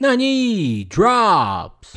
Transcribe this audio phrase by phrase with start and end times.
[0.00, 1.92] Nani Drops!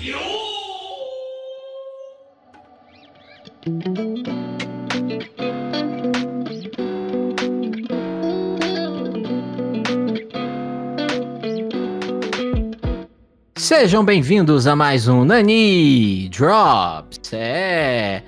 [13.55, 17.31] Sejam bem-vindos a mais um Nani Drops.
[17.31, 18.21] É,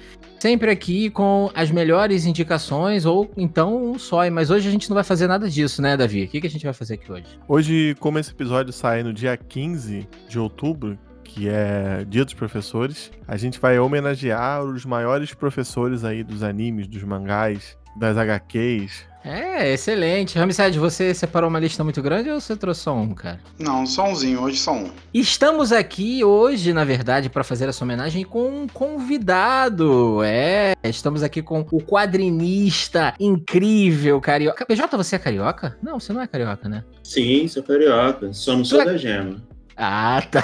[0.45, 4.93] sempre aqui com as melhores indicações ou então um só, mas hoje a gente não
[4.93, 6.25] vai fazer nada disso, né, Davi?
[6.25, 7.25] O que, que a gente vai fazer aqui hoje?
[7.47, 13.11] Hoje, como esse episódio sai no dia 15 de outubro, que é Dia dos Professores,
[13.27, 19.05] a gente vai homenagear os maiores professores aí dos animes, dos mangás, das HQs.
[19.25, 20.37] É, excelente.
[20.37, 23.39] Ramsed, você separou uma lista muito grande ou você trouxe só um, cara?
[23.57, 24.91] Não, só umzinho, hoje só um.
[25.11, 30.21] Estamos aqui hoje, na verdade, para fazer essa homenagem com um convidado.
[30.23, 34.63] É, estamos aqui com o quadrinista incrível carioca.
[34.63, 35.75] PJ, você é carioca?
[35.81, 36.83] Não, você não é carioca, né?
[37.03, 38.31] Sim, sou carioca.
[38.31, 39.41] Só não sou Tu é- da gema.
[39.75, 40.43] Ah, tá.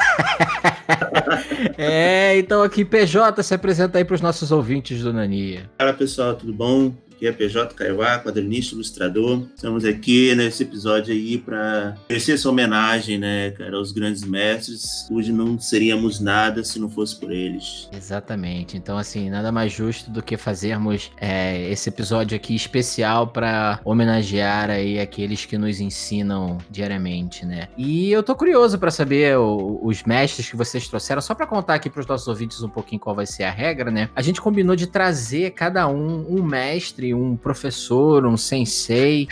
[1.77, 5.69] é, então aqui, PJ, se apresenta aí para os nossos ouvintes do Nania.
[5.77, 6.91] Fala pessoal, tudo bom?
[7.21, 9.43] Aqui é PJ Caiuá, quadrinista, ilustrador.
[9.55, 15.07] Estamos aqui nesse episódio aí para merecer essa homenagem, né, cara, aos grandes mestres.
[15.11, 17.87] Hoje não seríamos nada se não fosse por eles.
[17.95, 18.75] Exatamente.
[18.75, 24.71] Então, assim, nada mais justo do que fazermos é, esse episódio aqui especial para homenagear
[24.71, 27.67] aí aqueles que nos ensinam diariamente, né?
[27.77, 31.75] E eu tô curioso para saber o- os mestres que vocês trouxeram, só para contar
[31.75, 34.09] aqui para os nossos ouvintes um pouquinho qual vai ser a regra, né?
[34.15, 39.27] A gente combinou de trazer cada um um mestre, um professor, um sensei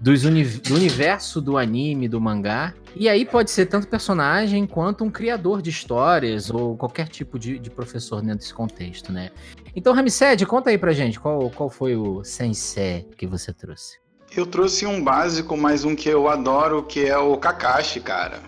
[0.00, 2.74] dos uni- do universo do anime, do mangá.
[2.96, 7.58] E aí pode ser tanto personagem quanto um criador de histórias ou qualquer tipo de,
[7.58, 9.30] de professor dentro desse contexto, né?
[9.76, 13.98] Então, Ramsed, conta aí pra gente qual, qual foi o sensei que você trouxe.
[14.36, 18.40] Eu trouxe um básico, mas um que eu adoro, que é o Kakashi, cara.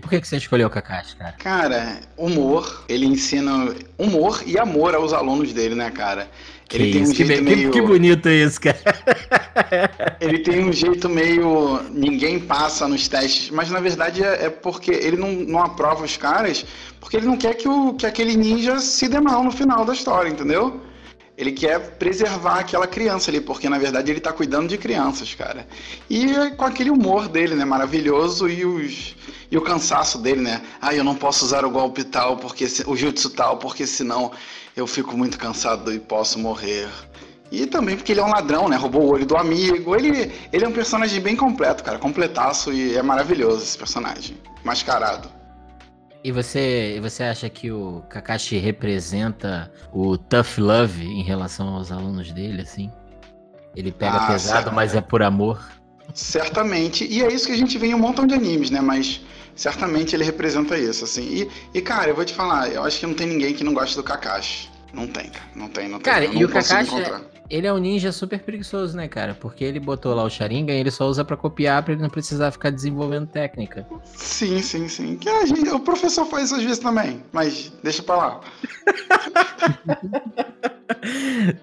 [0.00, 1.32] Por que, que você escolheu o Kakashi, cara?
[1.38, 6.28] Cara, humor, ele ensina humor e amor aos alunos dele, né, cara?
[6.70, 7.70] Ele tem um isso, que, jeito que- meio.
[7.70, 8.78] que bonito isso, cara.
[10.20, 11.80] Ele tem um jeito meio.
[11.90, 16.16] Ninguém passa nos testes, mas na verdade é, é porque ele não, não aprova os
[16.16, 16.64] caras,
[17.00, 19.94] porque ele não quer que, o, que aquele ninja se dê mal no final da
[19.94, 20.80] história, entendeu?
[21.38, 25.68] Ele quer preservar aquela criança ali, porque na verdade ele tá cuidando de crianças, cara.
[26.10, 27.64] E com aquele humor dele, né?
[27.64, 29.14] Maravilhoso e os.
[29.48, 30.60] E o cansaço dele, né?
[30.82, 34.32] Ah, eu não posso usar o golpe tal, porque o jutsu tal, porque senão
[34.76, 36.88] eu fico muito cansado e posso morrer.
[37.52, 38.76] E também porque ele é um ladrão, né?
[38.76, 39.94] Roubou o olho do amigo.
[39.94, 42.00] Ele, ele é um personagem bem completo, cara.
[42.00, 44.36] Completaço e é maravilhoso esse personagem.
[44.64, 45.37] Mascarado.
[46.22, 51.92] E você, e você acha que o Kakashi representa o tough love em relação aos
[51.92, 52.90] alunos dele, assim?
[53.76, 54.74] Ele pega Ah, pesado, certo.
[54.74, 55.62] mas é por amor.
[56.12, 57.06] Certamente.
[57.06, 58.80] E é isso que a gente vê em um montão de animes, né?
[58.80, 59.20] Mas
[59.54, 61.22] certamente ele representa isso, assim.
[61.22, 63.72] E, e cara, eu vou te falar, eu acho que não tem ninguém que não
[63.72, 64.68] goste do Kakashi.
[64.92, 65.46] Não tem, cara.
[65.54, 66.12] Não tem, não tem.
[66.12, 66.90] Cara, e o Kakashi.
[67.50, 69.34] Ele é um ninja super preguiçoso, né, cara?
[69.34, 72.10] Porque ele botou lá o Sharingan e ele só usa pra copiar pra ele não
[72.10, 73.86] precisar ficar desenvolvendo técnica.
[74.04, 75.16] Sim, sim, sim.
[75.16, 78.40] Que a gente- o professor faz isso às vezes também, mas deixa pra lá.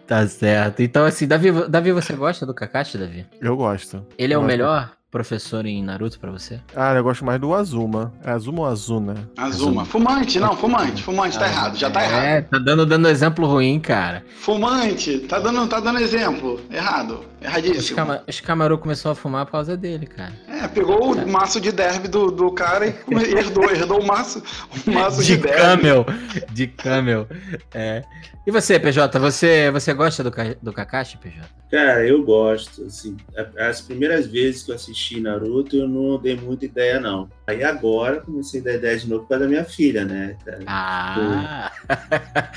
[0.08, 0.82] Tá certo.
[0.82, 3.26] Então, assim, Davi, Davi, você gosta do Kakashi, Davi?
[3.42, 4.06] Eu gosto.
[4.18, 4.52] Ele é o Gosto.
[4.52, 6.60] melhor professor em Naruto pra você?
[6.76, 8.12] Ah, eu gosto mais do Azuma.
[8.22, 9.30] É Azuma ou Azuna?
[9.38, 9.86] Azuma.
[9.86, 11.02] Fumante, não, fumante.
[11.02, 12.22] Fumante, tá errado, já tá errado.
[12.22, 14.26] É, tá dando, dando exemplo ruim, cara.
[14.42, 16.60] Fumante, tá dando, tá dando exemplo.
[16.70, 17.24] Errado.
[17.42, 17.98] Erradíssimo.
[18.28, 20.34] Os Kamaru começou a fumar por causa dele, cara.
[20.50, 22.96] É, pegou o maço de derby do, do cara e
[23.38, 24.44] herdou, herdou o maço,
[24.86, 25.62] o maço de, De derby.
[25.62, 26.06] camel.
[26.52, 27.26] De camel.
[27.74, 28.04] É.
[28.46, 31.40] E você, PJ, você, você gosta do, do Kakashi, PJ?
[31.70, 33.18] Cara, eu gosto, assim,
[33.58, 37.30] as primeiras vezes que eu assisti Naruto, eu não dei muita ideia, não.
[37.48, 40.60] Aí agora comecei a dar ideia de novo por causa da minha filha, né, cara?
[40.68, 41.72] Ah!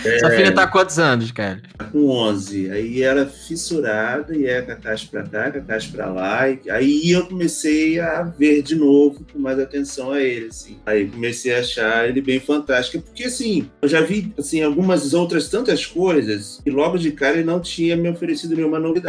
[0.04, 1.60] É, Sua filha tá há quantos anos, cara?
[1.76, 2.70] tá com 11.
[2.70, 6.48] Aí ela fissurada, e é Kakashi pra cá, Kakashi pra lá.
[6.48, 10.78] E, aí eu comecei a ver de novo com mais atenção a ele, assim.
[10.86, 13.02] Aí comecei a achar ele bem fantástico.
[13.02, 17.44] Porque, assim, eu já vi, assim, algumas outras tantas coisas e logo de cara ele
[17.44, 19.07] não tinha me oferecido nenhuma novidade,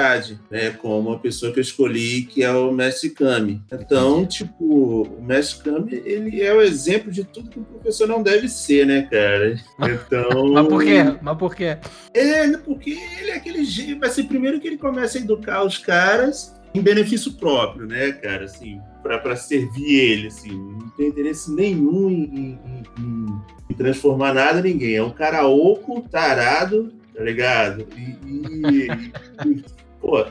[0.50, 0.72] né?
[0.72, 3.62] Como a pessoa que eu escolhi, que é o Mestre Kami.
[3.72, 8.22] Então, tipo, o Mestre Kami, ele é o exemplo de tudo que um professor não
[8.24, 9.56] deve ser, né, cara?
[9.90, 10.54] Então...
[10.54, 11.04] Mas por quê?
[11.22, 11.78] Mas por quê?
[12.14, 14.06] É, né, porque ele é aquele jeito.
[14.06, 18.46] Assim, primeiro que ele começa a educar os caras em benefício próprio, né, cara?
[18.46, 20.52] Assim, pra, pra servir ele, assim.
[20.52, 22.60] Não tem interesse nenhum em, em-
[23.00, 24.96] em- em transformar nada ninguém.
[24.96, 27.88] É um cara oco, tarado, tá ligado?
[27.98, 28.88] E- e,
[30.02, 30.26] pô,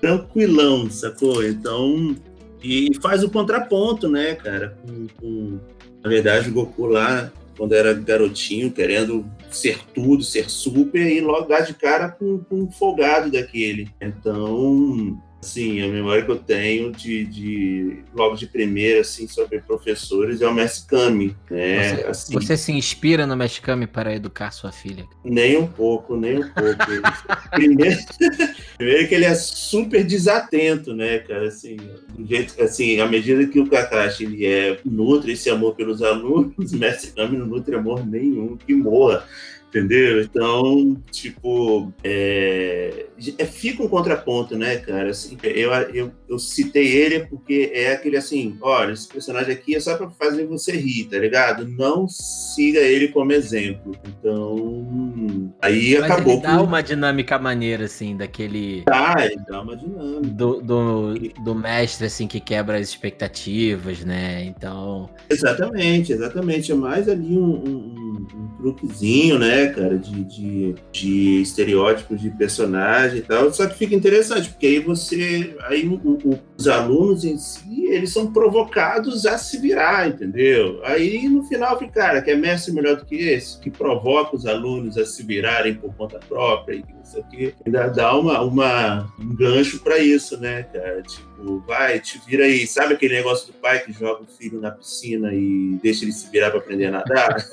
[0.00, 1.44] tranquilão, sacou?
[1.44, 2.16] Então.
[2.62, 5.58] E faz o contraponto, né, cara, com, com,
[6.02, 11.48] Na verdade, o Goku lá, quando era garotinho, querendo ser tudo, ser super, e logo
[11.48, 13.90] dá de cara com, com um folgado daquele.
[14.00, 20.40] Então, Sim, a memória que eu tenho de, de logo de primeira, assim, sobre professores
[20.40, 21.96] é o Mestre Kami, né?
[21.96, 25.04] Você, assim, você se inspira no Mestre Kami para educar sua filha?
[25.24, 26.78] Nem um pouco, nem um pouco.
[27.50, 27.98] primeiro,
[28.78, 31.48] primeiro que ele é super desatento, né, cara?
[31.48, 31.76] Assim,
[32.16, 36.54] do jeito assim, à medida que o Kakashi ele é nutre esse amor pelos alunos,
[36.72, 39.26] o Mestre Kami não nutre amor nenhum, que morra
[39.72, 40.20] entendeu?
[40.20, 43.06] Então, tipo, é,
[43.38, 45.10] é, fica um contraponto, né, cara?
[45.10, 49.80] Assim, eu, eu, eu citei ele porque é aquele assim, olha, esse personagem aqui é
[49.80, 51.66] só pra fazer você rir, tá ligado?
[51.66, 53.96] Não siga ele como exemplo.
[54.06, 56.34] Então, aí Mas acabou.
[56.34, 56.64] Ele dá com...
[56.64, 58.82] uma dinâmica maneira, assim, daquele.
[58.82, 60.34] Tá, ele dá uma dinâmica.
[60.34, 64.44] Do, do, do mestre, assim, que quebra as expectativas, né?
[64.44, 65.08] Então.
[65.30, 66.72] Exatamente, exatamente.
[66.72, 73.18] É mais ali um, um, um truquezinho, né, cara, de, de, de estereótipos de personagem
[73.18, 73.52] e tal.
[73.52, 75.56] Só que fica interessante, porque aí você.
[75.62, 80.80] Aí o, o, os alunos em si, eles são provocados a se virar, entendeu?
[80.84, 84.46] Aí no final fica, cara, que é mestre melhor do que esse, que provoca os
[84.46, 89.34] alunos a se virarem por conta própria e isso aqui ainda dá uma, uma, um
[89.34, 91.02] gancho para isso, né, cara?
[91.02, 92.66] Tipo, vai, te vira aí.
[92.66, 96.30] Sabe aquele negócio do pai que joga o filho na piscina e deixa ele se
[96.30, 97.36] virar para aprender a nadar?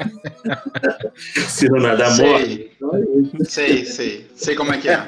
[1.25, 2.71] se não nadar, sei.
[2.79, 3.31] morre.
[3.43, 4.27] Sei, sei.
[4.35, 4.99] Sei como é que é.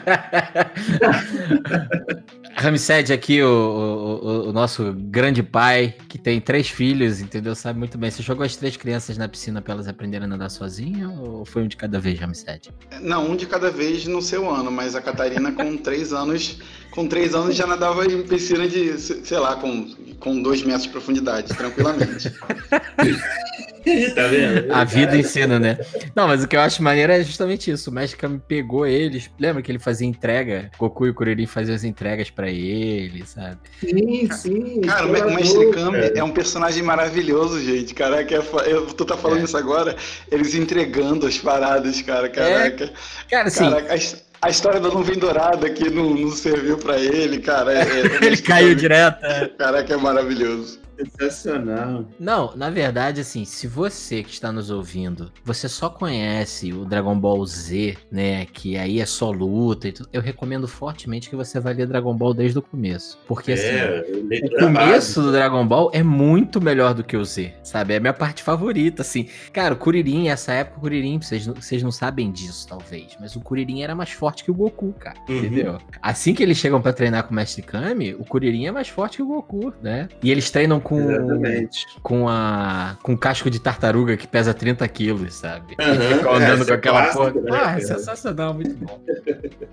[2.55, 7.55] Ramsed aqui, o, o, o, nosso grande pai, que tem três filhos, entendeu?
[7.55, 8.11] Sabe muito bem.
[8.11, 11.63] Você jogou as três crianças na piscina para elas aprenderem a nadar sozinha ou foi
[11.63, 12.69] um de cada vez, Ramsed?
[13.01, 16.59] Não, um de cada vez no seu ano, mas a Catarina com três anos,
[16.91, 20.89] com três anos já nadava em piscina de, sei lá, com, com dois metros de
[20.89, 22.31] profundidade, tranquilamente.
[24.15, 24.73] tá vendo?
[24.73, 25.77] A vida ensina, né?
[26.15, 27.89] Não, mas o que eu acho maneiro é justamente isso.
[27.89, 29.29] O Magic Kami pegou eles.
[29.39, 30.71] Lembra que ele fazia entrega?
[30.77, 33.57] Goku e o Kuririn faziam as entregas para ele, sabe?
[33.79, 34.81] Sim, sim.
[34.81, 37.93] Cara, o Mestre Kami é um personagem maravilhoso, gente.
[37.93, 39.43] Caraca, é eu, tu tá falando é.
[39.45, 39.95] isso agora,
[40.31, 42.29] eles entregando as paradas, cara.
[42.29, 42.85] Caraca.
[42.85, 42.91] É.
[43.29, 43.69] Cara, assim.
[43.69, 43.93] Caraca,
[44.41, 47.73] a história da nuvem dourada que não, não serviu para ele, cara.
[47.73, 49.23] É, é, ele caiu direto.
[49.23, 49.47] É.
[49.47, 50.79] Caraca, é maravilhoso.
[51.01, 52.05] Sensacional.
[52.19, 57.17] Não, na verdade, assim, se você que está nos ouvindo, você só conhece o Dragon
[57.17, 58.45] Ball Z, né?
[58.45, 62.15] Que aí é só luta e tudo, eu recomendo fortemente que você vá ler Dragon
[62.15, 63.17] Ball desde o começo.
[63.27, 64.05] Porque assim, é,
[64.45, 67.93] o começo do Dragon Ball é muito melhor do que o Z, sabe?
[67.93, 69.27] É a minha parte favorita, assim.
[69.51, 73.41] Cara, o Kuririn, essa época, o Kuririn, vocês, vocês não sabem disso, talvez, mas o
[73.41, 75.17] Kuririn era mais forte que o Goku, cara.
[75.27, 75.37] Uhum.
[75.37, 75.77] Entendeu?
[76.01, 79.17] Assim que eles chegam para treinar com o Mestre Kami, o Kuririn é mais forte
[79.17, 80.07] que o Goku, né?
[80.23, 81.85] E eles treinam com, Exatamente.
[82.01, 85.75] com a com casco de tartaruga que pesa 30 quilos, sabe?
[85.79, 87.41] Uhum, Fica andando é, com aquela clássico, porra.
[87.41, 88.99] né, ah, é sensacional, muito bom.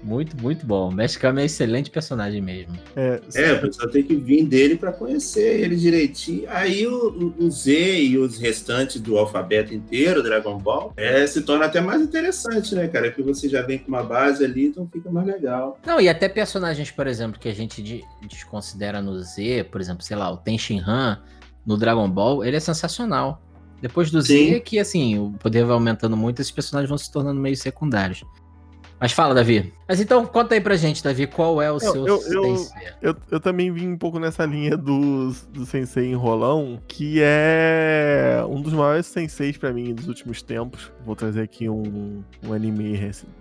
[0.03, 0.89] muito, muito bom.
[0.89, 2.75] O Mestre Kami é excelente personagem mesmo.
[2.97, 6.45] É, É, o pessoal tem que vir dele para conhecer ele direitinho.
[6.49, 11.67] Aí o, o Z e os restantes do alfabeto inteiro, Dragon Ball, é, se torna
[11.67, 13.11] até mais interessante, né, cara?
[13.11, 15.79] Que você já vem com uma base ali, então fica mais legal.
[15.87, 20.03] Não, e até personagens, por exemplo, que a gente de- desconsidera no Z, por exemplo,
[20.03, 21.19] sei lá, o Tenshin Han
[21.65, 23.43] no Dragon Ball, ele é sensacional.
[23.81, 24.55] Depois do Sim.
[24.55, 28.25] Z, que assim, o poder vai aumentando muito, esses personagens vão se tornando meio secundários.
[29.01, 29.73] Mas fala, Davi.
[29.87, 32.89] Mas então, conta aí pra gente, Davi, qual é o seu eu- eu- Sensei?
[33.01, 38.61] Eu, eu também vim um pouco nessa linha do, do Sensei Enrolão, que é um
[38.61, 40.91] dos maiores senseis pra mim dos últimos tempos.
[41.07, 42.97] Vou trazer aqui um, um anime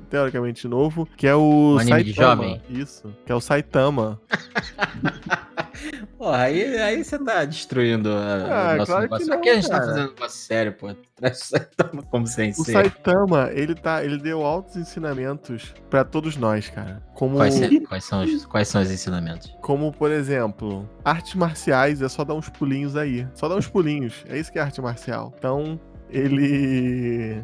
[0.10, 2.44] teoricamente novo, que é o Um anime de Saitama.
[2.44, 2.62] jovem?
[2.70, 4.20] Isso, que é o Saitama.
[6.18, 9.28] Porra, aí, aí você tá destruindo a, Ah, o nosso claro que negócio.
[9.28, 10.90] não, Aqui a gente tá fazendo um negócio sério, pô.
[11.16, 12.74] Traz o Saitama como O sensei.
[12.74, 17.04] Saitama, ele tá, ele deu altos ensinamentos pra todos nós, cara.
[17.14, 17.56] Como Quais,
[17.88, 19.56] quais são os, quais são os ensinamentos?
[19.62, 23.28] Como, por exemplo, artes marciais é só dar uns pulinhos aí.
[23.36, 24.26] Só dar uns pulinhos.
[24.28, 25.34] É isso que é arte marcial.
[25.38, 27.44] Então, ele.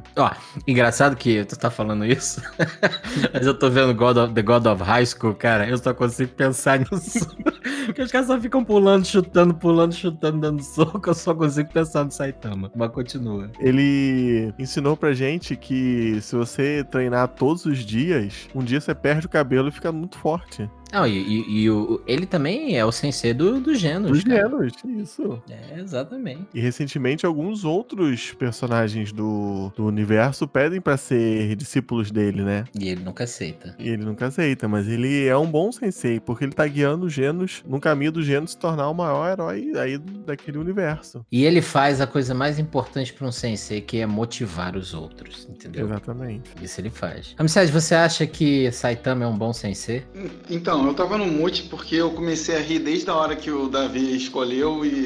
[0.67, 2.41] Engraçado que tu tá falando isso,
[3.34, 6.32] mas eu tô vendo God of- The God of High School, cara, eu só consigo
[6.34, 7.27] pensar nisso.
[7.86, 12.05] Porque os caras só ficam pulando, chutando, pulando, chutando, dando soco, eu só consigo pensar
[12.05, 12.72] no Saitama.
[12.75, 13.50] Mas continua.
[13.60, 19.25] Ele ensinou pra gente que se você treinar todos os dias, um dia você perde
[19.25, 20.70] o cabelo e fica muito forte.
[20.94, 24.12] Não, e, e- e o, ele também é o sensei do, do Genos.
[24.12, 24.48] Dos cara.
[24.48, 24.74] Genos,
[25.10, 25.42] isso.
[25.50, 26.44] É, exatamente.
[26.54, 32.66] E recentemente alguns outros personagens do, do universo pedem pra ser discípulos dele, né?
[32.80, 33.76] E ele nunca aceita.
[33.80, 37.10] E ele nunca aceita, mas ele é um bom sensei, porque ele tá guiando o
[37.10, 41.26] Genos no caminho do Genos se tornar o maior herói aí do- daquele universo.
[41.32, 45.48] E ele faz a coisa mais importante para um sensei, que é motivar os outros,
[45.50, 45.86] entendeu?
[45.88, 46.52] Exatamente.
[46.62, 47.34] Isso ele faz.
[47.38, 50.04] Amizade, você acha que Saitama é um bom sensei?
[50.50, 53.68] Então, eu tava no mute porque eu comecei a rir desde a hora que o
[53.68, 55.06] Davi escolheu e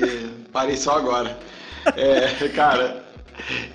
[0.51, 1.37] parei só agora.
[1.95, 3.03] É, cara,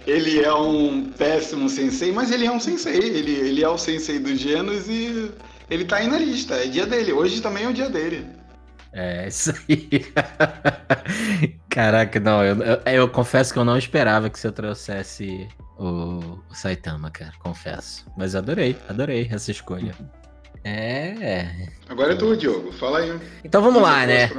[0.07, 2.97] ele é um péssimo sensei, mas ele é um sensei.
[2.97, 5.31] Ele, ele é o sensei dos Genos e
[5.71, 6.55] ele tá aí na lista.
[6.55, 7.13] É dia dele.
[7.13, 8.27] Hoje também é o dia dele.
[8.93, 10.13] É, isso aí.
[11.69, 16.55] Caraca, não, eu, eu, eu confesso que eu não esperava que você trouxesse o, o
[16.55, 18.05] Saitama, cara, confesso.
[18.17, 19.95] Mas adorei, adorei essa escolha.
[20.65, 21.47] É.
[21.89, 22.73] Agora é tu, Diogo.
[22.73, 23.13] Fala aí.
[23.45, 24.31] Então vamos lá, né?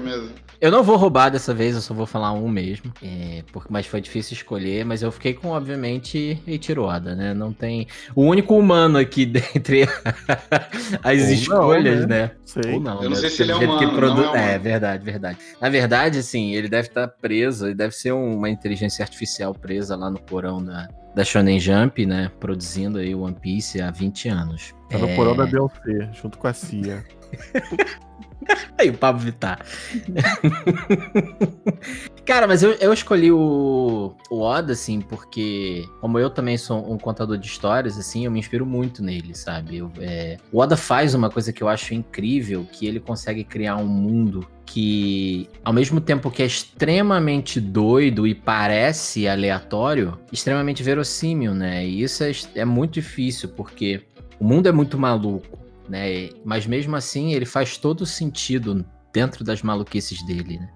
[0.61, 2.93] Eu não vou roubar dessa vez, eu só vou falar um mesmo.
[3.03, 7.33] É, porque, mas foi difícil escolher, mas eu fiquei com, obviamente, Eiichiro Oda, né?
[7.33, 7.85] Não tem.
[8.15, 9.83] O único humano aqui dentre
[11.03, 12.21] as Ou não, escolhas, né?
[12.21, 12.31] né?
[12.45, 12.73] Sei.
[12.75, 13.15] Ou não, Eu não né?
[13.17, 14.63] sei se ele é jeito que humano, produ- não é É, humano.
[14.63, 15.37] verdade, verdade.
[15.59, 20.09] Na verdade, assim, ele deve estar preso, ele deve ser uma inteligência artificial presa lá
[20.09, 22.31] no porão da, da Shonen Jump, né?
[22.39, 24.73] Produzindo aí o One Piece há 20 anos.
[24.91, 27.03] No É, porão da Beyoncé, junto com a Cia.
[28.77, 29.59] Aí o Pablo Vittar.
[32.25, 36.97] Cara, mas eu, eu escolhi o, o Oda, assim, porque, como eu também sou um
[36.97, 39.77] contador de histórias, assim, eu me inspiro muito nele, sabe?
[39.77, 43.75] Eu, é, o Oda faz uma coisa que eu acho incrível, que ele consegue criar
[43.75, 51.53] um mundo que, ao mesmo tempo que é extremamente doido e parece aleatório, extremamente verossímil,
[51.53, 51.85] né?
[51.85, 54.01] E isso é, é muito difícil, porque
[54.39, 56.29] o mundo é muito maluco né?
[56.43, 60.69] Mas mesmo assim, ele faz todo sentido dentro das maluquices dele, né?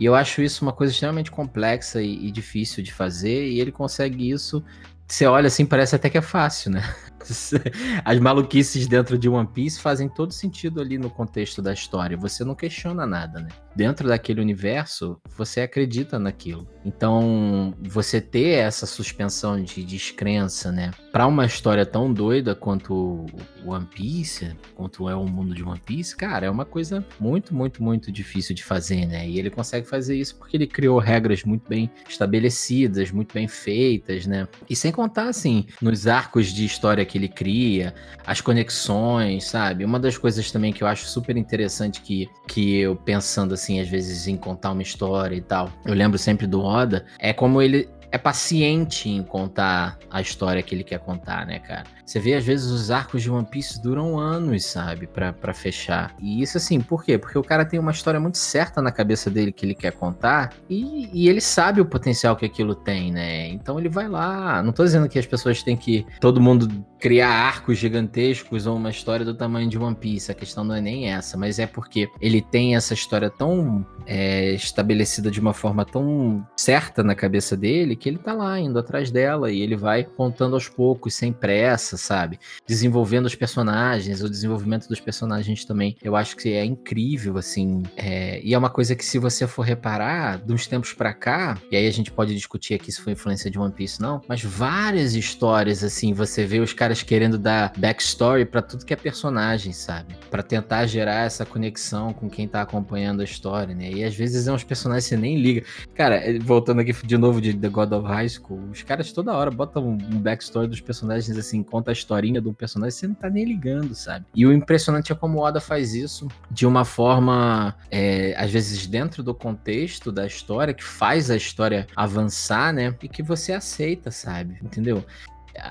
[0.00, 3.70] E eu acho isso uma coisa extremamente complexa e, e difícil de fazer, e ele
[3.70, 4.64] consegue isso.
[5.06, 6.82] Você olha assim, parece até que é fácil, né?
[8.04, 12.16] As maluquices dentro de One Piece fazem todo sentido ali no contexto da história.
[12.16, 13.48] Você não questiona nada, né?
[13.74, 16.68] Dentro daquele universo, você acredita naquilo.
[16.84, 20.90] Então, você ter essa suspensão de descrença, né?
[21.10, 23.26] Pra uma história tão doida quanto
[23.64, 27.82] One Piece, quanto é o mundo de One Piece, cara, é uma coisa muito, muito,
[27.82, 29.28] muito difícil de fazer, né?
[29.28, 34.26] E ele consegue fazer isso porque ele criou regras muito bem estabelecidas, muito bem feitas,
[34.26, 34.48] né?
[34.68, 37.94] E sem contar, assim, nos arcos de história que ele cria,
[38.26, 39.84] as conexões, sabe?
[39.84, 43.88] Uma das coisas também que eu acho super interessante que, que eu pensando assim, às
[43.88, 47.88] vezes em contar uma história e tal, eu lembro sempre do Oda, é como ele
[48.12, 51.84] é paciente em contar a história que ele quer contar, né, cara?
[52.04, 55.06] Você vê, às vezes, os arcos de One Piece duram anos, sabe?
[55.06, 56.14] Pra fechar.
[56.20, 57.16] E isso, assim, por quê?
[57.16, 60.52] Porque o cara tem uma história muito certa na cabeça dele que ele quer contar
[60.68, 63.48] e, e ele sabe o potencial que aquilo tem, né?
[63.48, 64.62] Então ele vai lá.
[64.62, 66.04] Não tô dizendo que as pessoas têm que.
[66.20, 70.30] Todo mundo criar arcos gigantescos ou uma história do tamanho de One Piece.
[70.30, 74.52] A questão não é nem essa, mas é porque ele tem essa história tão é,
[74.52, 79.10] estabelecida de uma forma tão certa na cabeça dele que ele tá lá indo atrás
[79.10, 82.38] dela e ele vai contando aos poucos, sem pressa, sabe?
[82.64, 85.96] Desenvolvendo os personagens, o desenvolvimento dos personagens também.
[86.04, 87.82] Eu acho que é incrível, assim.
[87.96, 91.58] é, e é uma coisa que, se você for reparar, de uns tempos pra cá,
[91.68, 94.40] e aí a gente pode discutir aqui se foi influência de One Piece, não, mas
[94.40, 99.72] várias histórias, assim, você vê os caras querendo dar backstory pra tudo que é personagem,
[99.72, 100.16] sabe?
[100.30, 103.90] Pra tentar gerar essa conexão com quem tá acompanhando a história, né?
[103.90, 105.64] E às vezes é uns personagens que você nem liga.
[105.94, 109.32] Cara, eh, voltando aqui de novo de The God of High School, os caras toda
[109.32, 113.30] hora botam um backstory dos personagens, assim, conta a historinha do personagem, você não tá
[113.30, 114.26] nem ligando, sabe?
[114.34, 118.86] E o impressionante é como o Oda faz isso de uma forma, é, às vezes,
[118.86, 122.94] dentro do contexto da história, que faz a história avançar, né?
[123.02, 124.58] E que você aceita, sabe?
[124.62, 125.04] Entendeu?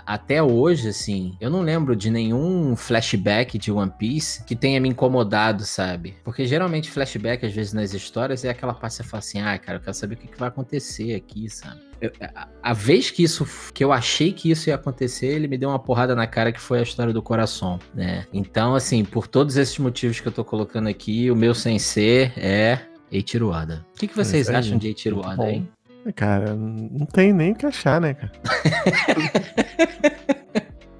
[0.06, 4.90] Até hoje, assim, eu não lembro de nenhum flashback de One Piece que tenha me
[4.90, 6.16] incomodado, sabe?
[6.24, 9.58] Porque geralmente flashback, às vezes, nas histórias, é aquela parte que você fala assim, ah,
[9.58, 11.80] cara, eu quero saber o que, que vai acontecer aqui, sabe?
[12.00, 15.58] Eu- a, a vez que isso, que eu achei que isso ia acontecer, ele me
[15.58, 18.26] deu uma porrada na cara que foi a história do coração, né?
[18.34, 22.80] Então, assim, por todos esses motivos que eu tô colocando aqui, o meu sensei é
[23.12, 23.86] Eiichiro Oda.
[23.94, 24.56] O que, que vocês aí.
[24.56, 25.70] acham de Eiichiro Oda, hein?
[26.15, 28.31] Cara, não tem nem o que achar, né, cara?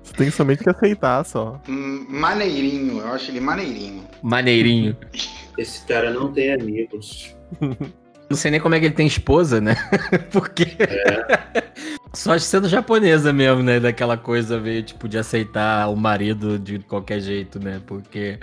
[0.04, 1.60] Você tem somente que aceitar só.
[1.68, 4.04] Hum, Maneirinho, eu acho ele maneirinho.
[4.22, 4.96] Maneirinho.
[5.58, 7.36] Esse cara não tem amigos.
[8.30, 9.76] Não sei nem como é que ele tem esposa, né?
[10.32, 10.78] Porque.
[12.14, 13.80] Só sendo japonesa mesmo, né?
[13.80, 17.82] Daquela coisa meio, tipo, de aceitar o marido de qualquer jeito, né?
[17.88, 18.38] Porque.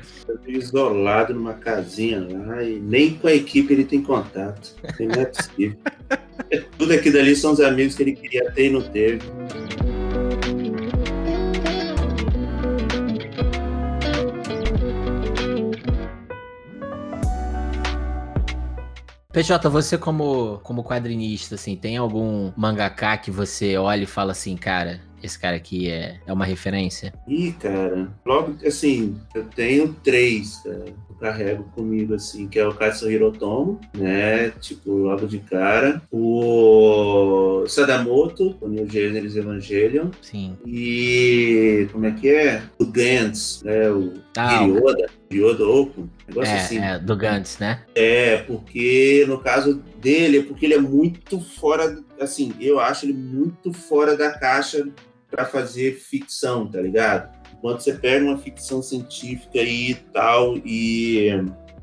[0.47, 4.75] Isolado numa casinha lá e nem com a equipe ele tem contato.
[4.99, 5.77] Não é possível.
[6.79, 9.21] Tudo aqui dali são os amigos que ele queria ter e não teve.
[19.39, 24.57] PJ, você como, como quadrinista, assim, tem algum mangaká que você olha e fala assim,
[24.57, 27.15] cara, esse cara aqui é, é uma referência?
[27.29, 32.75] Ih, cara, logo, assim, eu tenho três, cara, eu carrego comigo, assim, que é o
[32.75, 40.57] Katsuhiro Hirotomo, né, tipo, logo de cara, o Sadamoto, o New Genesis Evangelion, Sim.
[40.67, 42.63] e como é que é?
[42.77, 44.67] O Gantz, né, o Ah,
[45.31, 46.79] Hiryoda Oku, negócio assim.
[46.79, 47.83] É, é, do Gantz, né?
[47.95, 53.13] É, porque no caso dele, é porque ele é muito fora, assim, eu acho ele
[53.13, 54.89] muito fora da caixa
[55.31, 57.37] para fazer ficção, tá ligado?
[57.61, 61.29] Quando você pega uma ficção científica e tal e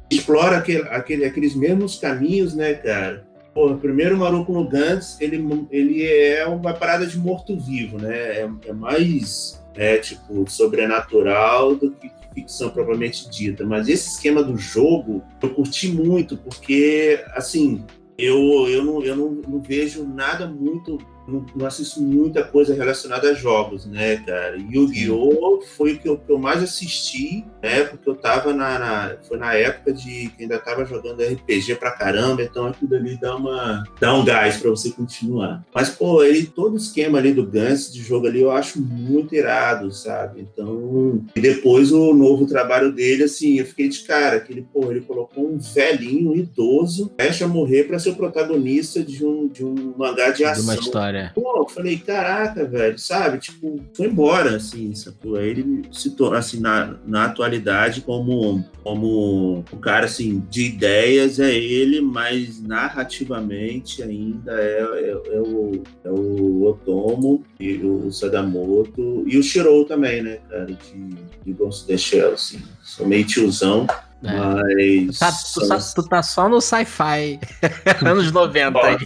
[0.09, 3.27] explora aquele, aquele, aqueles mesmos caminhos, né, cara?
[3.53, 8.39] Porra, primeiro o Maruco no Gantz, ele, ele é uma parada de morto-vivo, né?
[8.39, 13.65] É, é mais, é, tipo, sobrenatural do que ficção propriamente dita.
[13.65, 17.83] Mas esse esquema do jogo, eu curti muito, porque, assim,
[18.17, 23.29] eu, eu, não, eu não, não vejo nada muito não, não, assisto muita coisa relacionada
[23.29, 24.57] a jogos, né, cara?
[24.57, 25.61] Yu-Gi-Oh!
[25.61, 27.83] foi o que eu, que eu, mais assisti, né?
[27.83, 31.91] Porque eu tava na, na, Foi na época de que ainda tava jogando RPG pra
[31.91, 33.83] caramba, então aquilo ali dá uma.
[33.99, 35.65] dá um gás pra você continuar.
[35.73, 39.35] Mas, pô, ele, todo o esquema ali do Gans de jogo ali eu acho muito
[39.35, 40.41] irado, sabe?
[40.41, 41.23] Então.
[41.35, 45.01] E depois o novo trabalho dele, assim, eu fiquei de cara, que ele, pô, ele
[45.01, 49.93] colocou um velhinho, um idoso, fecha morrer pra ser o protagonista de um, de um
[49.97, 50.63] mangá de ação.
[50.63, 51.14] De uma história.
[51.33, 53.39] Pô, eu falei, caraca, velho, sabe?
[53.39, 55.35] Tipo, foi embora, assim, sacou?
[55.35, 61.39] Aí ele se torna, assim, na, na atualidade, como, como o cara, assim, de ideias
[61.39, 69.23] é ele, mas narrativamente ainda é, é, é o, é o Otomo e o Sadamoto
[69.27, 71.09] e o Shirou também, né, cara, de,
[71.45, 72.61] de Ghost the Shell, assim.
[72.81, 73.87] Sou meio tiozão,
[74.25, 74.37] é.
[74.37, 75.19] Mas.
[75.19, 77.39] Tá, tu, tá, tu, tá, só no sci-fi
[78.05, 78.97] anos 90 aí.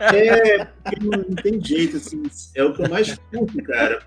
[0.00, 2.22] É, porque não, não, tem jeito, assim.
[2.54, 4.00] É o que eu mais curto, cara.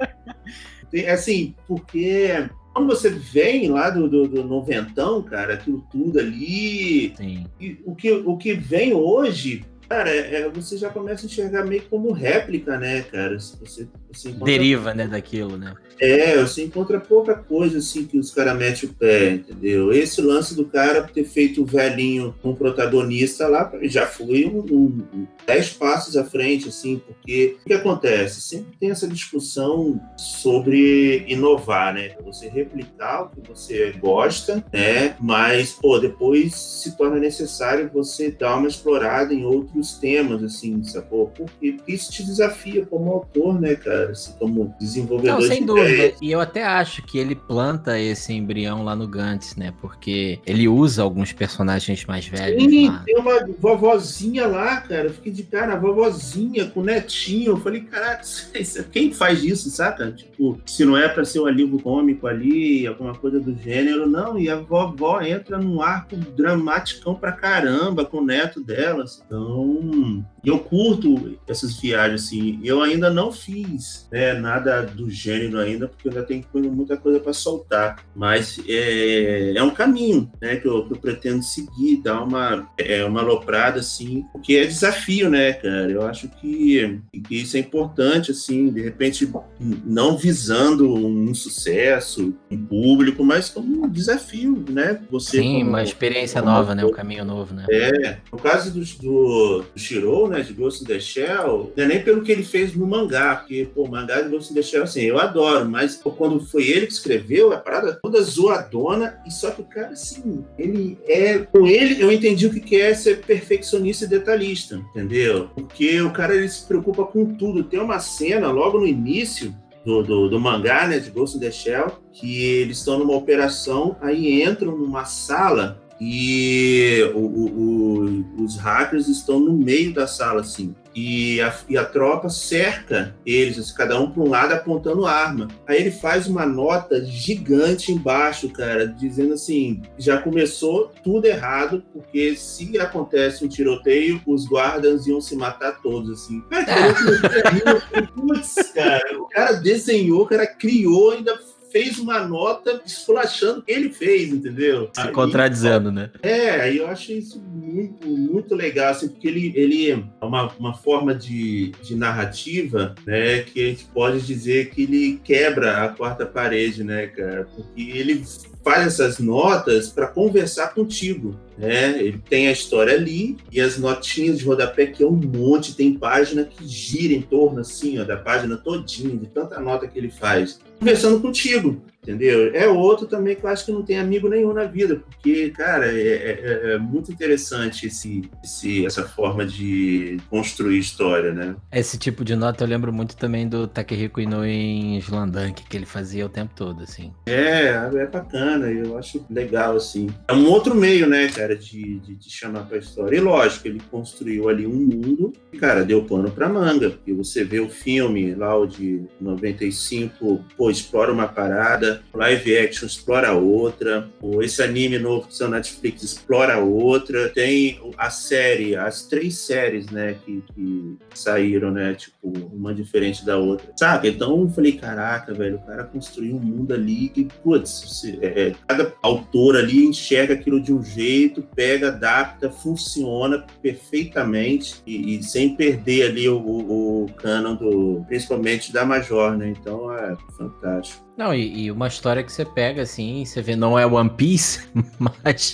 [0.92, 7.14] Tem, assim, porque quando você vem lá do, do, do noventão, cara, aquilo tudo ali.
[7.16, 7.46] Sim.
[7.86, 11.82] o, que, o que vem hoje Cara, é, é, você já começa a enxergar meio
[11.90, 13.40] como réplica, né, cara?
[13.40, 14.46] Você, você encontra...
[14.46, 15.74] Deriva, né, daquilo, né?
[16.00, 19.92] É, você encontra pouca coisa, assim, que os caras metem o pé, entendeu?
[19.92, 24.60] Esse lance do cara ter feito o velhinho com um protagonista lá, já foi um,
[24.60, 28.42] um, um, dez passos à frente, assim, porque o que acontece?
[28.42, 32.16] Sempre tem essa discussão sobre inovar, né?
[32.24, 35.16] Você replicar o que você gosta, né?
[35.20, 40.84] Mas, pô, depois se torna necessário você dar uma explorada em outros outros temas, assim,
[40.84, 41.28] sacou?
[41.28, 44.12] Porque isso te desafia como autor, né, cara?
[44.12, 45.90] Assim, como desenvolvedor Não, sem de dúvida.
[45.90, 46.18] ideias.
[46.22, 49.74] E eu até acho que ele planta esse embrião lá no Gantz, né?
[49.82, 52.64] Porque ele usa alguns personagens mais velhos.
[52.64, 53.04] Sim, lá.
[53.06, 55.08] tem uma vovozinha lá, cara.
[55.08, 57.54] Eu fiquei de cara, a vovozinha com o netinho.
[57.54, 58.22] Eu falei, caraca,
[58.92, 60.12] quem faz isso, saca?
[60.12, 64.38] Tipo, se não é pra ser um alívio cômico ali, alguma coisa do gênero, não.
[64.38, 69.06] E a vovó entra num arco dramaticão pra caramba com o neto dela.
[69.26, 72.60] Então, um, eu curto essas viagens, assim.
[72.64, 77.20] Eu ainda não fiz né, nada do gênero ainda, porque eu ainda tenho muita coisa
[77.20, 78.04] para soltar.
[78.16, 83.04] Mas é, é um caminho né, que, eu, que eu pretendo seguir, dar uma, é,
[83.04, 85.92] uma aloprada, assim, porque é desafio, né, cara?
[85.92, 92.66] Eu acho que, que isso é importante, assim, de repente, não visando um sucesso, um
[92.66, 95.02] público, mas como um desafio, né?
[95.10, 96.86] Você Sim, como, uma experiência nova, né?
[96.86, 97.66] Um caminho novo, né?
[97.70, 98.18] É.
[98.32, 102.04] No caso do, do, do Shirou, né, de Ghost in the Shell, não é nem
[102.04, 104.84] pelo que ele fez no mangá, porque, pô, o mangá de Ghost in the Shell,
[104.84, 109.32] assim, eu adoro, mas pô, quando foi ele que escreveu, a parada toda zoadona, e
[109.32, 111.40] só que o cara, assim, ele é...
[111.40, 115.50] Com ele, eu entendi o que é ser perfeccionista e detalhista, entendeu?
[115.56, 117.64] Porque o cara, ele se preocupa com tudo.
[117.64, 119.54] Tem uma cena, logo no início,
[119.86, 123.96] do, do, do, mangá, né, de Ghost in the Shell, que eles estão numa operação,
[124.02, 130.74] aí entram numa sala e o, o, os hackers estão no meio da sala, assim.
[130.96, 135.48] E a, e a tropa cerca eles, assim, cada um para um lado apontando arma.
[135.68, 142.36] Aí ele faz uma nota gigante embaixo, cara, dizendo assim: já começou tudo errado, porque
[142.36, 146.42] se acontece um tiroteio, os guardas iam se matar todos, assim.
[146.50, 151.38] Cara, putz, cara, o cara desenhou, o cara criou, ainda
[151.72, 154.90] fez uma nota esculachando o que ele fez, entendeu?
[154.94, 156.10] Se aí, contradizendo, né?
[156.22, 160.74] É, aí eu acho isso muito, muito legal, assim, porque ele, ele é uma, uma
[160.74, 166.26] forma de, de narrativa, né, que a gente pode dizer que ele quebra a quarta
[166.26, 167.48] parede, né, cara?
[167.56, 168.24] Porque ele
[168.64, 171.36] faz essas notas para conversar contigo.
[171.58, 172.02] Né?
[172.02, 175.94] Ele tem a história ali e as notinhas de rodapé, que é um monte, tem
[175.94, 180.10] página que gira em torno assim, ó, da página todinha, de tanta nota que ele
[180.10, 180.60] faz.
[180.80, 182.52] Conversando contigo entendeu?
[182.54, 185.86] É outro também que eu acho que não tem amigo nenhum na vida, porque, cara,
[185.86, 191.56] é, é, é, é muito interessante esse, esse, essa forma de construir história, né?
[191.72, 195.86] Esse tipo de nota eu lembro muito também do Takehiko Inoue em Slandank, que ele
[195.86, 197.14] fazia o tempo todo, assim.
[197.28, 200.10] É, é bacana, eu acho legal, assim.
[200.28, 203.18] É um outro meio, né, cara, de, de, de chamar pra história.
[203.18, 207.44] E lógico, ele construiu ali um mundo e, cara, deu pano pra manga, porque você
[207.44, 214.10] vê o filme lá, o de 95, pô, explora uma parada, live action explora outra,
[214.42, 220.16] esse anime novo que são Netflix explora outra, tem a série, as três séries, né,
[220.26, 224.10] que, que saíram, né, tipo, uma diferente da outra, sabe?
[224.10, 228.56] Então eu falei, caraca, velho, o cara construiu um mundo ali que, putz, é, é,
[228.68, 235.56] cada autor ali enxerga aquilo de um jeito, pega, adapta, funciona perfeitamente e, e sem
[235.56, 239.50] perder ali o, o, o canon do, principalmente da Major, né?
[239.50, 241.09] Então é fantástico.
[241.20, 244.62] Não, e, e, uma história que você pega assim, você vê, não é One Piece,
[244.98, 245.54] mas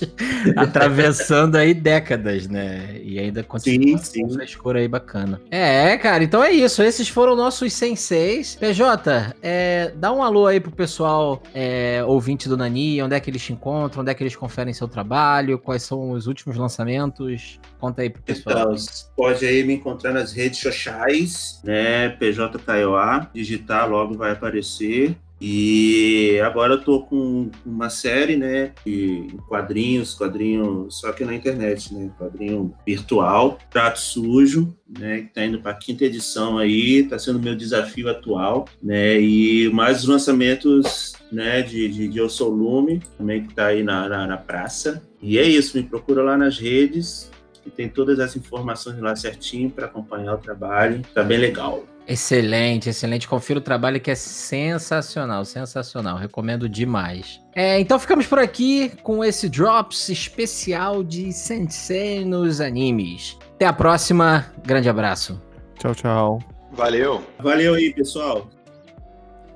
[0.55, 3.01] atravessando aí décadas, né?
[3.03, 4.29] E ainda continua sim, sim.
[4.29, 5.41] frescura aí bacana.
[5.49, 6.83] É, cara, então é isso.
[6.83, 8.53] Esses foram nossos senseis.
[8.53, 13.31] PJ, é, dá um alô aí pro pessoal é, ouvinte do Nani, onde é que
[13.31, 17.59] eles te encontram, onde é que eles conferem seu trabalho, quais são os últimos lançamentos.
[17.79, 18.71] Conta aí pro pessoal.
[18.71, 18.85] Então,
[19.17, 22.09] pode aí me encontrar nas redes sociais, né?
[22.09, 25.17] PJ Kaiowá, digitar logo vai aparecer.
[25.39, 31.93] E agora eu tô com uma série, né, de quadrinhos, quadrinho só que na internet,
[31.93, 37.19] né, quadrinho virtual, Trato Sujo, né, que tá indo para a quinta edição aí, tá
[37.19, 43.01] sendo meu desafio atual, né, e mais lançamentos, né, de, de, de Eu Sou Lume,
[43.17, 45.03] também que tá aí na, na, na praça.
[45.21, 47.29] E é isso, me procura lá nas redes,
[47.63, 51.83] que tem todas as informações lá certinho para acompanhar o trabalho, tá bem legal.
[52.07, 53.27] Excelente, excelente.
[53.27, 56.17] Confira o trabalho que é sensacional, sensacional.
[56.17, 57.41] Recomendo demais.
[57.55, 63.37] É, então ficamos por aqui com esse Drops especial de Sensei nos animes.
[63.55, 64.45] Até a próxima.
[64.63, 65.41] Grande abraço.
[65.79, 66.39] Tchau, tchau.
[66.71, 67.23] Valeu.
[67.39, 68.49] Valeu aí, pessoal.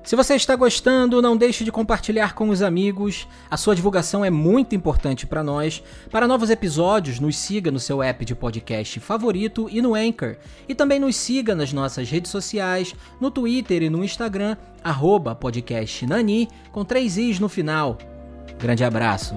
[0.02, 3.28] Se você está gostando, não deixe de compartilhar com os amigos.
[3.50, 5.82] A sua divulgação é muito importante para nós.
[6.10, 10.36] Para novos episódios, nos siga no seu app de podcast favorito e no Anchor.
[10.66, 14.56] E também nos siga nas nossas redes sociais, no Twitter e no Instagram,
[15.38, 17.98] podcastnani, com três i's no final.
[18.58, 19.34] Grande abraço.